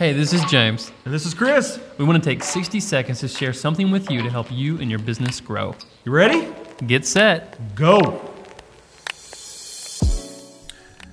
Hey, 0.00 0.14
this 0.14 0.32
is 0.32 0.42
James. 0.46 0.90
And 1.04 1.12
this 1.12 1.26
is 1.26 1.34
Chris. 1.34 1.78
We 1.98 2.06
want 2.06 2.24
to 2.24 2.26
take 2.26 2.42
60 2.42 2.80
seconds 2.80 3.20
to 3.20 3.28
share 3.28 3.52
something 3.52 3.90
with 3.90 4.10
you 4.10 4.22
to 4.22 4.30
help 4.30 4.50
you 4.50 4.80
and 4.80 4.88
your 4.88 4.98
business 4.98 5.42
grow. 5.42 5.74
You 6.06 6.12
ready? 6.12 6.48
Get 6.86 7.04
set. 7.04 7.74
Go. 7.74 8.18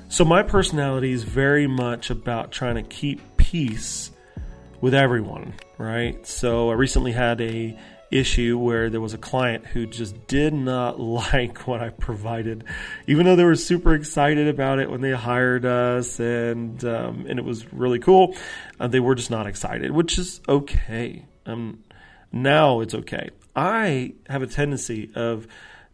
So, 0.07 0.23
my 0.23 0.41
personality 0.41 1.11
is 1.11 1.23
very 1.23 1.67
much 1.67 2.09
about 2.09 2.53
trying 2.53 2.75
to 2.75 2.81
keep 2.81 3.19
peace 3.35 4.11
with 4.79 4.93
everyone, 4.93 5.55
right? 5.77 6.25
So, 6.25 6.69
I 6.69 6.75
recently 6.75 7.11
had 7.11 7.41
a 7.41 7.77
issue 8.11 8.57
where 8.57 8.89
there 8.89 9.01
was 9.01 9.13
a 9.13 9.17
client 9.17 9.65
who 9.65 9.85
just 9.85 10.27
did 10.27 10.53
not 10.53 10.99
like 11.29 11.67
what 11.67 11.81
I 11.81 11.89
provided, 11.89 12.63
even 13.07 13.25
though 13.25 13.35
they 13.35 13.43
were 13.43 13.55
super 13.55 13.93
excited 13.93 14.47
about 14.47 14.79
it 14.79 14.89
when 14.89 15.01
they 15.01 15.11
hired 15.11 15.65
us 15.65 16.19
and 16.19 16.83
um, 16.85 17.25
and 17.27 17.39
it 17.39 17.45
was 17.45 17.71
really 17.73 17.99
cool. 17.99 18.35
Uh, 18.79 18.87
they 18.87 18.99
were 18.99 19.15
just 19.15 19.31
not 19.31 19.47
excited, 19.47 19.91
which 19.91 20.17
is 20.17 20.41
okay. 20.47 21.25
Um, 21.45 21.83
now 22.31 22.81
it's 22.81 22.93
okay. 22.93 23.29
I 23.55 24.13
have 24.27 24.41
a 24.41 24.47
tendency 24.47 25.11
of 25.15 25.47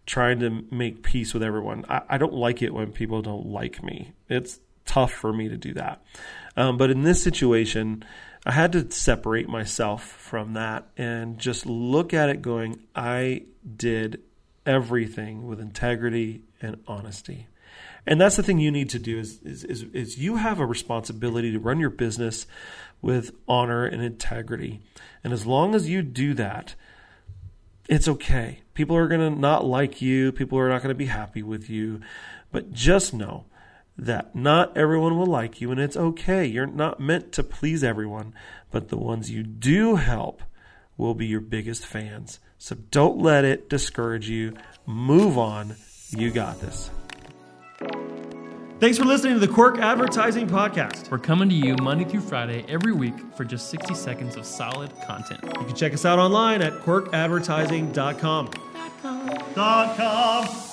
trying 0.05 0.39
to 0.39 0.65
make 0.69 1.03
peace 1.03 1.33
with 1.33 1.43
everyone. 1.43 1.85
I, 1.87 2.01
I 2.09 2.17
don't 2.17 2.33
like 2.33 2.61
it 2.61 2.73
when 2.73 2.91
people 2.91 3.21
don't 3.21 3.47
like 3.47 3.81
me. 3.81 4.13
It's 4.27 4.59
tough 4.85 5.11
for 5.11 5.33
me 5.33 5.49
to 5.49 5.57
do 5.57 5.73
that. 5.73 6.01
Um, 6.55 6.77
but 6.77 6.91
in 6.91 7.03
this 7.03 7.23
situation, 7.23 8.03
I 8.45 8.51
had 8.51 8.73
to 8.73 8.91
separate 8.91 9.47
myself 9.47 10.03
from 10.03 10.53
that 10.53 10.87
and 10.97 11.39
just 11.39 11.65
look 11.65 12.13
at 12.13 12.29
it 12.29 12.41
going, 12.41 12.79
I 12.95 13.43
did 13.75 14.21
everything 14.65 15.47
with 15.47 15.59
integrity 15.59 16.41
and 16.61 16.81
honesty. 16.87 17.47
And 18.05 18.19
that's 18.19 18.35
the 18.35 18.43
thing 18.43 18.59
you 18.59 18.71
need 18.71 18.89
to 18.89 18.99
do 18.99 19.17
is, 19.17 19.39
is, 19.43 19.63
is, 19.63 19.83
is 19.93 20.17
you 20.17 20.35
have 20.35 20.59
a 20.59 20.65
responsibility 20.65 21.51
to 21.53 21.59
run 21.59 21.79
your 21.79 21.89
business 21.89 22.45
with 23.01 23.31
honor 23.47 23.85
and 23.85 24.01
integrity. 24.01 24.81
And 25.23 25.31
as 25.31 25.45
long 25.45 25.73
as 25.73 25.89
you 25.89 26.01
do 26.01 26.33
that, 26.33 26.75
it's 27.87 28.07
okay. 28.07 28.59
People 28.73 28.95
are 28.97 29.07
going 29.07 29.21
to 29.21 29.39
not 29.39 29.65
like 29.65 30.01
you, 30.01 30.31
people 30.31 30.59
are 30.59 30.69
not 30.69 30.81
going 30.81 30.93
to 30.93 30.95
be 30.95 31.05
happy 31.05 31.43
with 31.43 31.69
you. 31.69 32.01
But 32.51 32.73
just 32.73 33.13
know 33.13 33.45
that 33.97 34.35
not 34.35 34.75
everyone 34.77 35.17
will 35.17 35.27
like 35.27 35.61
you, 35.61 35.71
and 35.71 35.79
it's 35.79 35.97
okay. 35.97 36.45
You're 36.45 36.65
not 36.65 36.99
meant 36.99 37.31
to 37.33 37.43
please 37.43 37.83
everyone, 37.83 38.33
but 38.71 38.89
the 38.89 38.97
ones 38.97 39.31
you 39.31 39.43
do 39.43 39.95
help 39.95 40.41
will 40.97 41.13
be 41.13 41.25
your 41.27 41.41
biggest 41.41 41.85
fans. 41.85 42.39
So 42.57 42.75
don't 42.91 43.19
let 43.19 43.45
it 43.45 43.69
discourage 43.69 44.29
you. 44.29 44.53
Move 44.85 45.37
on. 45.37 45.75
You 46.09 46.31
got 46.31 46.59
this. 46.61 46.89
Thanks 48.79 48.97
for 48.97 49.05
listening 49.05 49.35
to 49.35 49.39
the 49.39 49.47
Quirk 49.47 49.79
Advertising 49.79 50.47
Podcast. 50.47 51.09
We're 51.09 51.17
coming 51.17 51.47
to 51.47 51.55
you 51.55 51.75
Monday 51.81 52.03
through 52.03 52.21
Friday 52.21 52.65
every 52.67 52.91
week 52.91 53.13
for 53.35 53.45
just 53.45 53.69
60 53.69 53.93
seconds 53.95 54.35
of 54.35 54.45
solid 54.45 54.91
content. 55.07 55.39
You 55.43 55.65
can 55.65 55.75
check 55.75 55.93
us 55.93 56.03
out 56.03 56.19
online 56.19 56.61
at 56.61 56.73
quirkadvertising.com. 56.81 58.49
Dot 59.55 59.97
com. 59.97 60.72